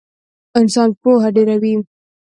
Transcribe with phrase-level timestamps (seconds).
[0.59, 1.73] انسان پوهه ډېروي